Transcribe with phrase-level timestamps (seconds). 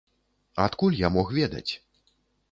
[0.63, 1.73] Адкуль я мог ведаць?